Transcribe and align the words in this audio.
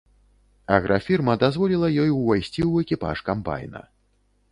Аграфірма 0.77 1.35
дазволіла 1.43 1.87
ёй 2.05 2.09
увайсці 2.21 2.61
ў 2.69 2.87
экіпаж 2.87 3.17
камбайна. 3.29 3.83